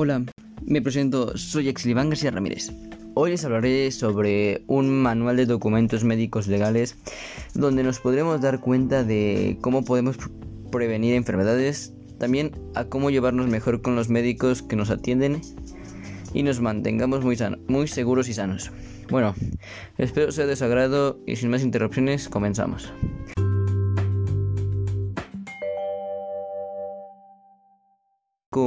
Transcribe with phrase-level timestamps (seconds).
[0.00, 0.24] Hola,
[0.64, 2.70] me presento, soy Exliván García Ramírez.
[3.14, 6.96] Hoy les hablaré sobre un manual de documentos médicos legales
[7.52, 10.16] donde nos podremos dar cuenta de cómo podemos
[10.70, 15.40] prevenir enfermedades, también a cómo llevarnos mejor con los médicos que nos atienden
[16.32, 17.36] y nos mantengamos muy,
[17.66, 18.70] muy seguros y sanos.
[19.10, 19.34] Bueno,
[19.96, 22.92] espero sea de su agrado y sin más interrupciones comenzamos.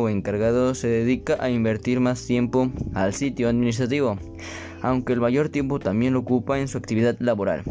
[0.10, 4.18] Encargado se dedica a invertir más tiempo al sitio administrativo,
[4.82, 7.64] aunque el mayor tiempo también lo ocupa en su actividad laboral.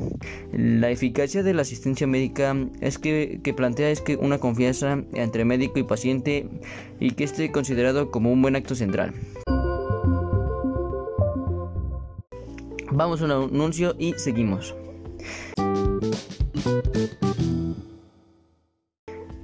[0.52, 5.44] La eficacia de la asistencia médica es que, que plantea es que una confianza entre
[5.44, 6.48] médico y paciente
[6.98, 9.12] y que esté considerado como un buen acto central.
[12.92, 14.74] Vamos a un anuncio y seguimos.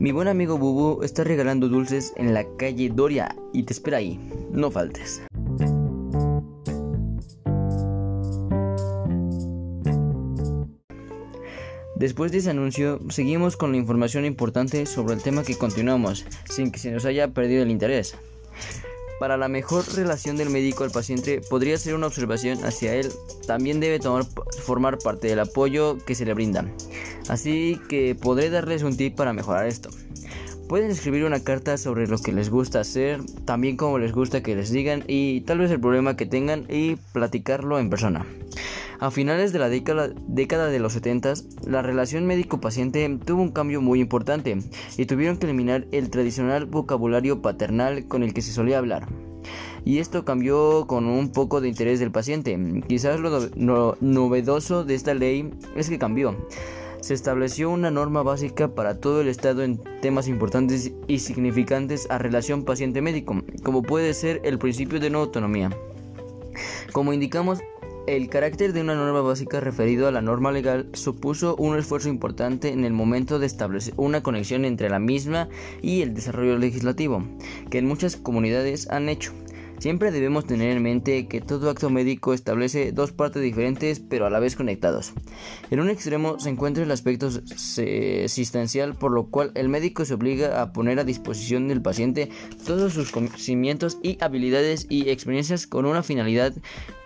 [0.07, 4.21] Mi buen amigo Bubu está regalando dulces en la calle Doria y te espera ahí.
[4.53, 5.21] No faltes.
[11.97, 16.71] Después de ese anuncio, seguimos con la información importante sobre el tema que continuamos, sin
[16.71, 18.17] que se nos haya perdido el interés.
[19.19, 23.11] Para la mejor relación del médico al paciente podría ser una observación hacia él,
[23.47, 24.25] también debe tomar,
[24.63, 26.67] formar parte del apoyo que se le brinda.
[27.29, 29.89] Así que podré darles un tip para mejorar esto.
[30.69, 34.57] Pueden escribir una carta sobre lo que les gusta hacer, también como les gusta que
[34.57, 38.27] les digan y tal vez el problema que tengan y platicarlo en persona.
[38.99, 41.35] A finales de la década, de los 70,
[41.67, 44.59] la relación médico-paciente tuvo un cambio muy importante
[44.97, 49.07] y tuvieron que eliminar el tradicional vocabulario paternal con el que se solía hablar.
[49.85, 52.59] Y esto cambió con un poco de interés del paciente.
[52.89, 56.35] Quizás lo novedoso de esta ley es que cambió
[57.07, 62.19] se estableció una norma básica para todo el Estado en temas importantes y significantes a
[62.19, 65.71] relación paciente-médico, como puede ser el principio de no autonomía.
[66.93, 67.61] Como indicamos,
[68.07, 72.69] el carácter de una norma básica referido a la norma legal supuso un esfuerzo importante
[72.69, 75.49] en el momento de establecer una conexión entre la misma
[75.83, 77.25] y el desarrollo legislativo,
[77.71, 79.33] que en muchas comunidades han hecho.
[79.79, 84.31] Siempre debemos tener en mente que todo acto médico establece dos partes diferentes pero a
[84.31, 85.13] la vez conectados.
[85.71, 90.63] En un extremo se encuentra el aspecto asistencial por lo cual el médico se obliga
[90.63, 92.31] a poner a disposición del paciente
[92.67, 96.55] todos sus conocimientos y habilidades y experiencias con una finalidad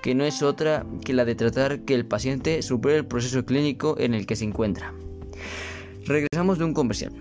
[0.02, 3.96] que no es otra que la de tratar que el paciente supere el proceso clínico
[3.98, 4.94] en el que se encuentra.
[6.06, 7.12] Regresamos de un comercial.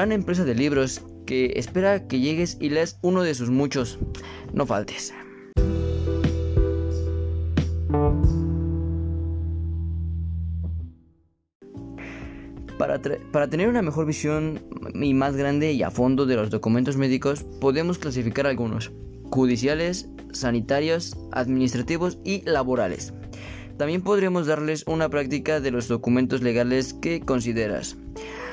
[0.00, 3.98] Gran empresa de libros que espera que llegues y leas uno de sus muchos.
[4.54, 5.12] No faltes.
[12.78, 12.98] Para,
[13.30, 14.62] para, tener una mejor visión
[14.94, 18.92] y más grande y a fondo de los documentos médicos, podemos clasificar algunos,
[19.24, 23.12] judiciales, sanitarios, administrativos y laborales.
[23.76, 27.98] También podremos darles una práctica de los documentos legales que consideras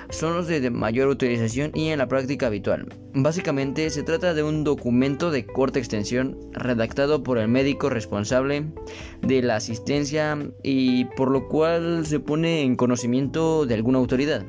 [0.10, 2.88] son los de mayor utilización y en la práctica habitual.
[3.14, 8.66] Básicamente se trata de un documento de corta extensión redactado por el médico responsable
[9.22, 14.46] de la asistencia y por lo cual se pone en conocimiento de alguna autoridad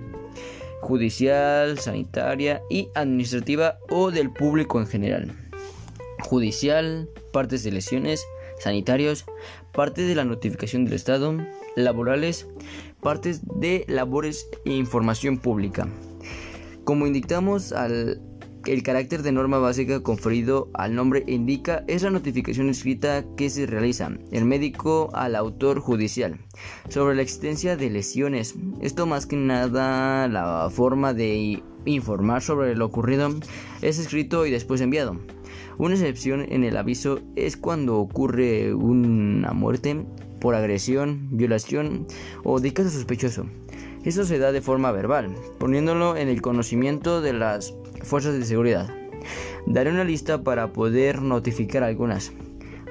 [0.80, 5.32] judicial, sanitaria y administrativa o del público en general.
[6.20, 8.24] Judicial, partes de lesiones,
[8.60, 9.24] sanitarios,
[9.72, 11.36] parte de la notificación del Estado,
[11.76, 12.46] laborales,
[13.00, 15.88] partes de labores e información pública.
[16.84, 18.20] Como indicamos al
[18.66, 23.66] el carácter de norma básica conferido al nombre indica es la notificación escrita que se
[23.66, 26.38] realiza el médico al autor judicial
[26.88, 28.56] sobre la existencia de lesiones.
[28.82, 33.30] Esto más que nada la forma de informar sobre lo ocurrido
[33.80, 35.16] es escrito y después enviado.
[35.78, 40.04] Una excepción en el aviso es cuando ocurre una muerte
[40.40, 42.06] por agresión, violación
[42.42, 43.46] o de caso sospechoso.
[44.04, 48.92] Eso se da de forma verbal, poniéndolo en el conocimiento de las fuerzas de seguridad.
[49.66, 52.32] Daré una lista para poder notificar algunas.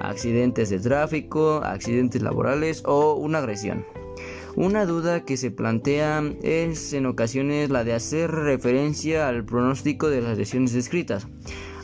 [0.00, 3.84] Accidentes de tráfico, accidentes laborales o una agresión.
[4.60, 10.20] Una duda que se plantea es en ocasiones la de hacer referencia al pronóstico de
[10.20, 11.28] las lesiones descritas.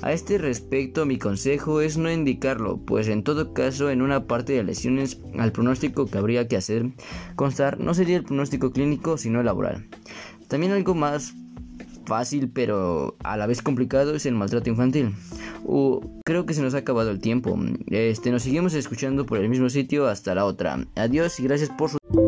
[0.02, 4.54] A este respecto mi consejo es no indicarlo, pues en todo caso en una parte
[4.54, 6.90] de lesiones al pronóstico que habría que hacer
[7.36, 9.86] constar no sería el pronóstico clínico sino el laboral.
[10.48, 11.32] También algo más
[12.06, 15.14] fácil pero a la vez complicado es el maltrato infantil.
[16.24, 17.56] creo que se nos ha acabado el tiempo.
[17.86, 20.84] Este, nos seguimos escuchando por el mismo sitio hasta la otra.
[20.96, 22.23] Adiós y gracias por su...